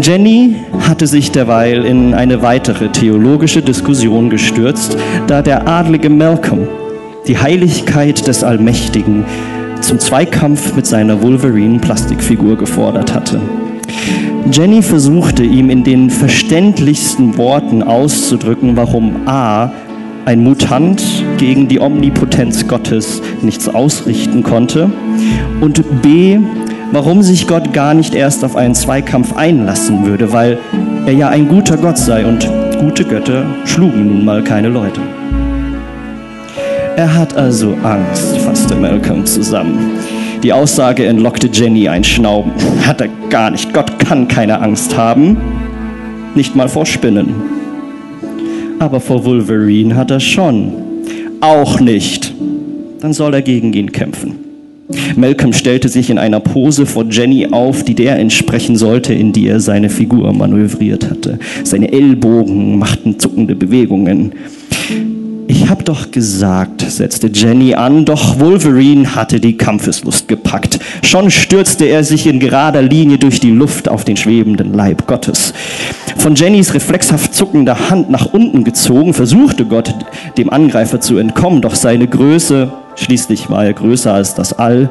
[0.00, 6.66] Jenny hatte sich derweil in eine weitere theologische Diskussion gestürzt, da der adlige Malcolm
[7.26, 9.24] die Heiligkeit des Allmächtigen
[9.80, 13.40] zum Zweikampf mit seiner Wolverine-Plastikfigur gefordert hatte.
[14.50, 19.70] Jenny versuchte ihm in den verständlichsten Worten auszudrücken, warum A
[20.24, 21.02] ein Mutant
[21.38, 24.90] gegen die Omnipotenz Gottes nichts ausrichten konnte
[25.60, 26.38] und B
[26.92, 30.58] warum sich Gott gar nicht erst auf einen Zweikampf einlassen würde, weil
[31.06, 35.00] er ja ein guter Gott sei und gute Götter schlugen nun mal keine Leute.
[36.96, 39.98] Er hat also Angst, fasste Malcolm zusammen.
[40.44, 42.52] Die Aussage entlockte Jenny ein Schnauben.
[42.86, 43.72] Hat er gar nicht.
[43.72, 45.38] Gott kann keine Angst haben.
[46.34, 47.34] Nicht mal vor Spinnen.
[48.78, 50.72] Aber vor Wolverine hat er schon.
[51.40, 52.34] Auch nicht.
[53.00, 54.53] Dann soll er gegen ihn kämpfen.
[55.16, 59.46] Malcolm stellte sich in einer Pose vor Jenny auf, die der entsprechen sollte, in die
[59.46, 61.38] er seine Figur manövriert hatte.
[61.62, 64.32] Seine Ellbogen machten zuckende Bewegungen.
[65.46, 70.78] Ich hab doch gesagt, setzte Jenny an, doch Wolverine hatte die Kampfeslust gepackt.
[71.02, 75.52] Schon stürzte er sich in gerader Linie durch die Luft auf den schwebenden Leib Gottes.
[76.16, 79.94] Von Jennys reflexhaft zuckender Hand nach unten gezogen, versuchte Gott,
[80.38, 84.88] dem Angreifer zu entkommen, doch seine Größe schließlich war er größer als das All,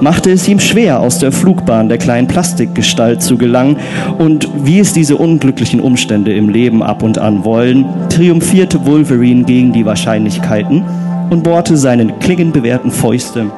[0.00, 3.78] machte es ihm schwer, aus der Flugbahn der kleinen Plastikgestalt zu gelangen,
[4.18, 9.72] und wie es diese unglücklichen Umstände im Leben ab und an wollen, triumphierte Wolverine gegen
[9.72, 10.84] die Wahrscheinlichkeiten
[11.30, 13.50] und bohrte seine klingenbewehrten Fäuste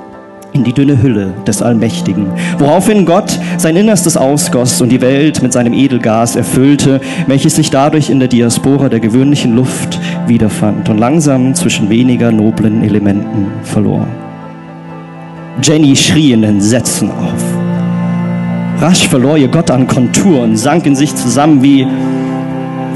[0.53, 2.27] in die dünne Hülle des Allmächtigen,
[2.59, 8.11] woraufhin Gott sein Innerstes ausgoss und die Welt mit seinem Edelgas erfüllte, welches sich dadurch
[8.11, 14.07] in der Diaspora der gewöhnlichen Luft wiederfand und langsam zwischen weniger noblen Elementen verlor.
[15.63, 17.45] Jenny schrie in Entsetzen auf.
[18.81, 21.85] Rasch verlor ihr Gott an Kontur und sank in sich zusammen wie,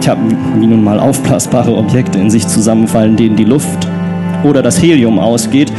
[0.00, 0.16] tja,
[0.58, 3.88] wie nun mal aufblasbare Objekte in sich zusammenfallen, denen die Luft
[4.44, 5.72] oder das Helium ausgeht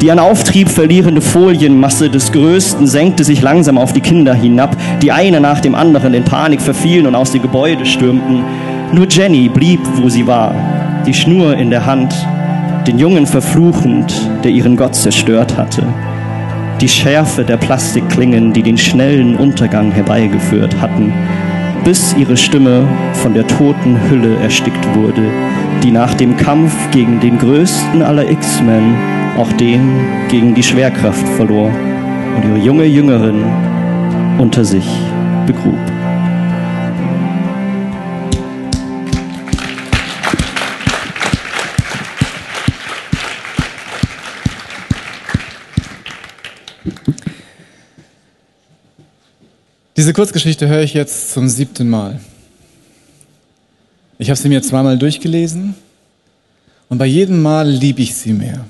[0.00, 5.12] die an Auftrieb verlierende Folienmasse des Größten senkte sich langsam auf die Kinder hinab, die
[5.12, 8.42] eine nach dem anderen in Panik verfielen und aus dem Gebäude stürmten.
[8.92, 10.54] Nur Jenny blieb, wo sie war,
[11.06, 12.14] die Schnur in der Hand,
[12.86, 15.82] den Jungen verfluchend, der ihren Gott zerstört hatte.
[16.80, 21.12] Die Schärfe der Plastikklingen, die den schnellen Untergang herbeigeführt hatten,
[21.84, 25.22] bis ihre Stimme von der toten Hülle erstickt wurde,
[25.82, 28.94] die nach dem Kampf gegen den größten aller X-Men
[29.36, 31.72] auch den gegen die Schwerkraft verlor
[32.36, 33.44] und ihre junge Jüngerin
[34.38, 34.86] unter sich
[35.46, 35.78] begrub.
[49.96, 52.20] Diese Kurzgeschichte höre ich jetzt zum siebten Mal.
[54.18, 55.74] Ich habe sie mir zweimal durchgelesen
[56.88, 58.64] und bei jedem Mal liebe ich sie mehr.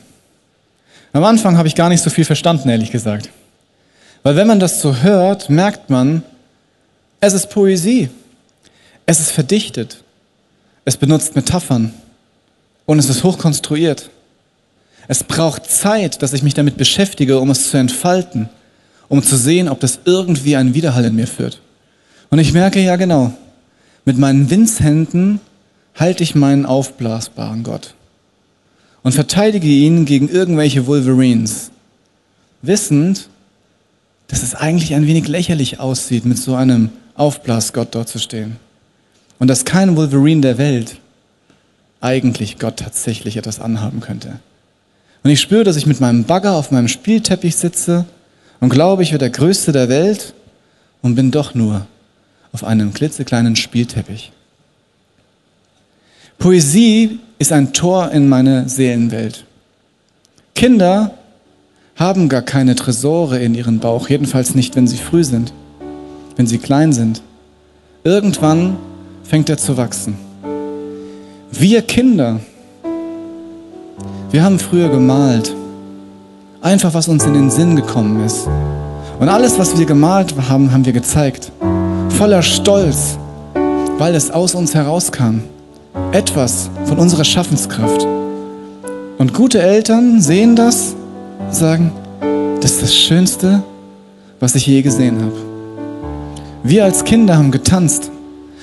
[1.14, 3.30] Am Anfang habe ich gar nicht so viel verstanden, ehrlich gesagt.
[4.24, 6.24] Weil wenn man das so hört, merkt man,
[7.20, 8.10] es ist Poesie.
[9.06, 10.02] Es ist verdichtet.
[10.84, 11.94] Es benutzt Metaphern.
[12.84, 14.10] Und es ist hochkonstruiert.
[15.06, 18.48] Es braucht Zeit, dass ich mich damit beschäftige, um es zu entfalten,
[19.08, 21.60] um zu sehen, ob das irgendwie einen Widerhall in mir führt.
[22.30, 23.32] Und ich merke ja genau,
[24.04, 25.40] mit meinen Winzhänden
[25.94, 27.94] halte ich meinen aufblasbaren Gott
[29.04, 31.70] und verteidige ihn gegen irgendwelche Wolverines,
[32.62, 33.28] wissend,
[34.26, 38.56] dass es eigentlich ein wenig lächerlich aussieht, mit so einem Aufblasgott dort zu stehen.
[39.38, 40.96] Und dass kein Wolverine der Welt
[42.00, 44.40] eigentlich Gott tatsächlich etwas anhaben könnte.
[45.22, 48.06] Und ich spüre, dass ich mit meinem Bagger auf meinem Spielteppich sitze
[48.60, 50.34] und glaube, ich wäre der Größte der Welt
[51.02, 51.86] und bin doch nur
[52.52, 54.32] auf einem klitzekleinen Spielteppich.
[56.38, 59.44] Poesie ist ein Tor in meine Seelenwelt.
[60.54, 61.12] Kinder
[61.96, 65.52] haben gar keine Tresore in ihren Bauch, jedenfalls nicht, wenn sie früh sind,
[66.36, 67.22] wenn sie klein sind.
[68.04, 68.76] Irgendwann
[69.22, 70.16] fängt er zu wachsen.
[71.50, 72.40] Wir Kinder,
[74.30, 75.54] wir haben früher gemalt,
[76.60, 78.48] einfach was uns in den Sinn gekommen ist.
[79.20, 81.52] Und alles, was wir gemalt haben, haben wir gezeigt,
[82.10, 83.16] voller Stolz,
[83.98, 85.42] weil es aus uns herauskam
[86.12, 88.06] etwas von unserer Schaffenskraft.
[89.18, 90.94] Und gute Eltern sehen das,
[91.50, 91.92] sagen,
[92.60, 93.62] das ist das Schönste,
[94.40, 95.32] was ich je gesehen habe.
[96.62, 98.10] Wir als Kinder haben getanzt.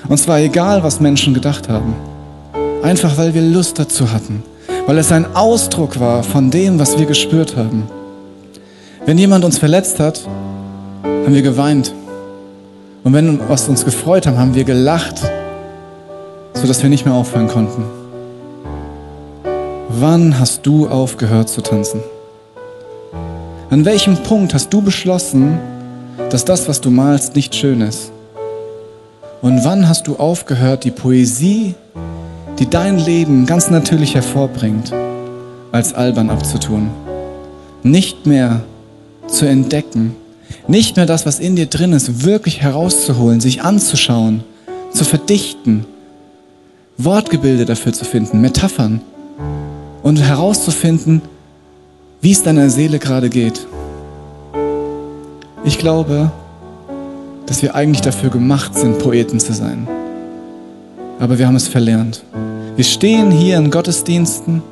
[0.08, 1.94] Und zwar egal, was Menschen gedacht haben.
[2.82, 4.44] Einfach weil wir Lust dazu hatten.
[4.88, 7.84] Weil es ein Ausdruck war von dem, was wir gespürt haben.
[9.06, 10.28] Wenn jemand uns verletzt hat,
[11.04, 11.94] haben wir geweint.
[13.04, 15.22] Und wenn was uns gefreut haben, haben wir gelacht
[16.62, 17.84] sodass wir nicht mehr aufhören konnten.
[19.90, 22.02] Wann hast du aufgehört zu tanzen?
[23.72, 25.58] An welchem Punkt hast du beschlossen,
[26.30, 28.12] dass das, was du malst, nicht schön ist?
[29.42, 31.74] Und wann hast du aufgehört, die Poesie,
[32.60, 34.94] die dein Leben ganz natürlich hervorbringt,
[35.72, 36.92] als albern abzutun?
[37.82, 38.62] Nicht mehr
[39.28, 40.16] zu entdecken,
[40.68, 44.44] nicht mehr das, was in dir drin ist, wirklich herauszuholen, sich anzuschauen,
[44.94, 45.86] zu verdichten,
[47.04, 49.02] Wortgebilde dafür zu finden, Metaphern
[50.04, 51.22] und herauszufinden,
[52.22, 53.68] wie es deiner Seele gerade geht.
[55.64, 56.32] Ich glaube,
[57.46, 59.88] dass wir eigentlich dafür gemacht sind, Poeten zu sein.
[61.20, 62.24] Aber wir haben es verlernt.
[62.76, 64.64] Wir stehen hier in Gottesdiensten,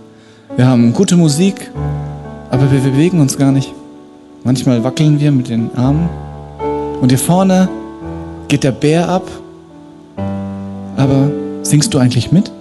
[0.56, 1.70] wir haben gute Musik,
[2.50, 3.74] aber wir bewegen uns gar nicht.
[4.44, 6.10] Manchmal wackeln wir mit den Armen.
[7.02, 7.70] Und hier vorne
[8.48, 9.28] geht der Bär ab,
[10.98, 11.30] aber
[11.62, 12.52] Singst du eigentlich mit?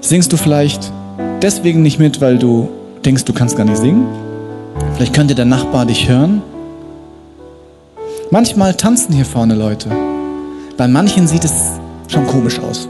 [0.00, 0.92] Singst du vielleicht
[1.42, 2.68] deswegen nicht mit, weil du
[3.04, 4.06] denkst, du kannst gar nicht singen?
[4.94, 6.42] Vielleicht könnte der Nachbar dich hören.
[8.30, 9.90] Manchmal tanzen hier vorne Leute.
[10.76, 11.72] Bei manchen sieht es
[12.08, 12.88] schon komisch aus.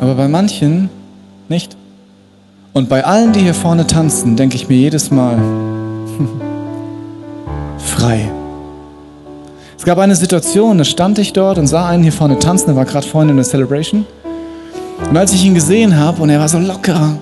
[0.00, 0.90] Aber bei manchen
[1.48, 1.76] nicht.
[2.72, 5.38] Und bei allen, die hier vorne tanzen, denke ich mir jedes Mal,
[7.78, 8.30] frei.
[9.88, 12.84] Gab eine Situation, da stand ich dort und sah einen hier vorne tanzen, der war
[12.84, 14.04] gerade vorhin in der Celebration.
[15.08, 17.16] Und als ich ihn gesehen habe und er war so locker,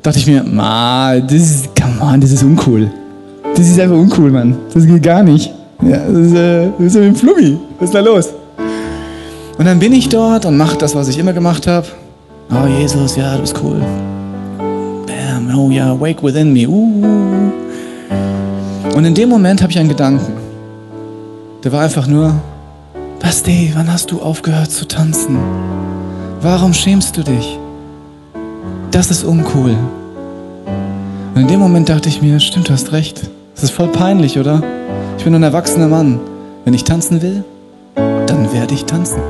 [0.00, 2.90] dachte ich mir, das ist, come on, das ist uncool.
[3.54, 4.56] Das ist einfach uncool, Mann.
[4.72, 5.52] Das geht gar nicht.
[5.82, 7.58] Ja, das ist, äh, wie ein Flummi.
[7.78, 8.30] Was ist da los?
[9.58, 11.88] Und dann bin ich dort und mache das, was ich immer gemacht habe.
[12.52, 13.82] Oh, Jesus, ja, du bist cool.
[15.06, 16.66] Bam, oh ja, wake within me.
[16.66, 17.52] Uh.
[18.94, 20.45] Und in dem Moment habe ich einen Gedanken.
[21.64, 22.34] Der war einfach nur,
[23.20, 25.38] Basti, wann hast du aufgehört zu tanzen?
[26.42, 27.58] Warum schämst du dich?
[28.90, 29.74] Das ist uncool.
[31.34, 33.28] Und in dem Moment dachte ich mir, stimmt, du hast recht.
[33.54, 34.62] Das ist voll peinlich, oder?
[35.18, 36.20] Ich bin ein erwachsener Mann.
[36.64, 37.42] Wenn ich tanzen will,
[37.94, 39.20] dann werde ich tanzen.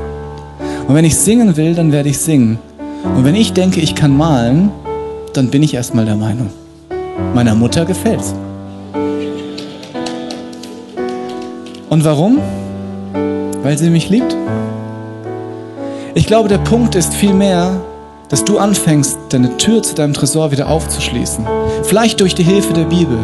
[0.88, 2.58] Und wenn ich singen will, dann werde ich singen.
[3.04, 4.70] Und wenn ich denke, ich kann malen,
[5.32, 6.50] dann bin ich erstmal der Meinung.
[7.34, 8.34] Meiner Mutter gefällt's.
[11.88, 12.40] Und warum?
[13.62, 14.36] Weil sie mich liebt.
[16.14, 17.80] Ich glaube, der Punkt ist vielmehr,
[18.28, 21.46] dass du anfängst, deine Tür zu deinem Tresor wieder aufzuschließen.
[21.84, 23.18] Vielleicht durch die Hilfe der Bibel.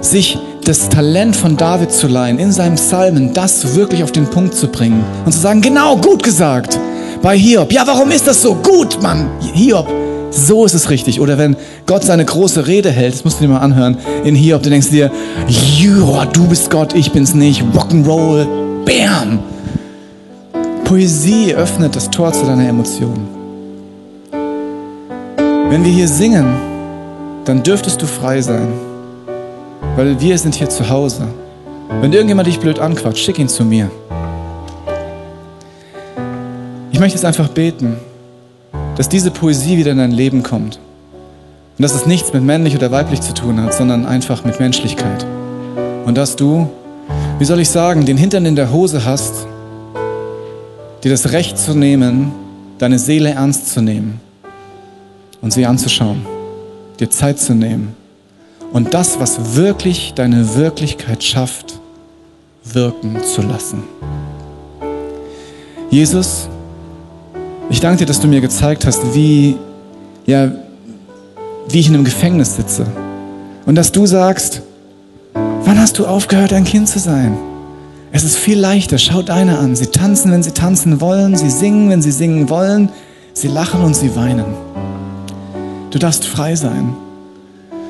[0.00, 4.54] Sich das Talent von David zu leihen, in seinem Psalmen das wirklich auf den Punkt
[4.54, 6.80] zu bringen und zu sagen, genau, gut gesagt.
[7.22, 7.72] Bei Hiob.
[7.72, 9.30] Ja, warum ist das so gut, Mann?
[9.40, 9.88] Hiob,
[10.30, 11.20] so ist es richtig.
[11.20, 11.56] Oder wenn
[11.86, 14.90] Gott seine große Rede hält, das musst du dir mal anhören, in Hiob, du denkst
[14.90, 15.10] dir,
[15.48, 17.62] Joa, du bist Gott, ich bin's nicht.
[17.74, 18.46] Rock'n'Roll,
[18.84, 19.38] bam.
[20.84, 23.26] Poesie öffnet das Tor zu deiner Emotion.
[25.68, 26.46] Wenn wir hier singen,
[27.44, 28.68] dann dürftest du frei sein,
[29.96, 31.26] weil wir sind hier zu Hause.
[32.00, 33.90] Wenn irgendjemand dich blöd anquatscht, schick ihn zu mir.
[36.92, 37.96] Ich möchte jetzt einfach beten,
[38.96, 40.78] dass diese Poesie wieder in dein Leben kommt.
[41.78, 45.26] Und dass es nichts mit männlich oder weiblich zu tun hat, sondern einfach mit Menschlichkeit.
[46.06, 46.68] Und dass du,
[47.38, 49.46] wie soll ich sagen, den Hintern in der Hose hast,
[51.04, 52.32] dir das Recht zu nehmen,
[52.78, 54.20] deine Seele ernst zu nehmen
[55.42, 56.24] und sie anzuschauen,
[56.98, 57.94] dir Zeit zu nehmen
[58.72, 61.80] und das, was wirklich deine Wirklichkeit schafft,
[62.64, 63.84] wirken zu lassen.
[65.90, 66.48] Jesus,
[67.68, 69.56] ich danke dir, dass du mir gezeigt hast, wie,
[70.24, 70.52] ja,
[71.68, 72.86] wie ich in einem Gefängnis sitze.
[73.64, 74.62] Und dass du sagst,
[75.34, 77.36] wann hast du aufgehört, ein Kind zu sein?
[78.12, 78.98] Es ist viel leichter.
[78.98, 79.74] Schau deine an.
[79.74, 81.36] Sie tanzen, wenn sie tanzen wollen.
[81.36, 82.90] Sie singen, wenn sie singen wollen.
[83.32, 84.46] Sie lachen und sie weinen.
[85.90, 86.94] Du darfst frei sein.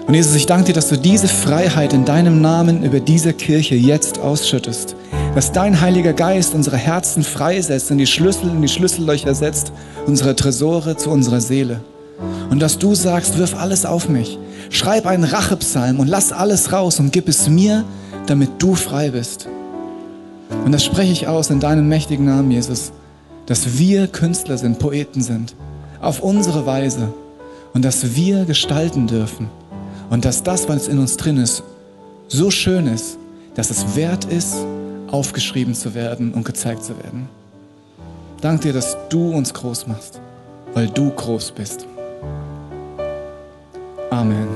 [0.07, 3.75] Und Jesus, ich danke dir, dass du diese Freiheit in deinem Namen über diese Kirche
[3.75, 4.97] jetzt ausschüttest
[5.37, 9.71] dass dein Heiliger Geist unsere Herzen freisetzt und die Schlüssel in die Schlüssellöcher setzt,
[10.07, 11.83] unsere Tresore zu unserer Seele.
[12.49, 14.39] Und dass du sagst, wirf alles auf mich.
[14.71, 17.85] Schreib einen Rachepsalm und lass alles raus und gib es mir,
[18.27, 19.47] damit du frei bist.
[20.65, 22.93] Und das spreche ich aus in deinem mächtigen Namen, Jesus,
[23.45, 25.55] dass wir Künstler sind, Poeten sind,
[26.01, 27.13] auf unsere Weise
[27.75, 29.51] und dass wir gestalten dürfen
[30.09, 31.63] und dass das, was in uns drin ist,
[32.27, 33.19] so schön ist,
[33.55, 34.57] dass es wert ist,
[35.17, 37.31] aufgeschrieben zu werden und gezeigt zu werden.
[38.43, 40.21] Dank dir, dass du uns groß machst,
[40.75, 41.87] weil du groß bist.
[44.11, 44.47] Amen.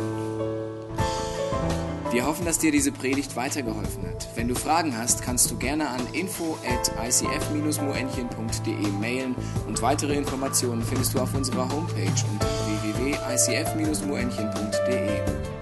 [2.12, 4.28] Wir hoffen, dass dir diese Predigt weitergeholfen hat.
[4.34, 9.34] Wenn du Fragen hast, kannst du gerne an info at icf-moenchen.de mailen
[9.66, 12.48] und weitere Informationen findest du auf unserer Homepage unter
[12.82, 15.59] www.icf-moenchen.de.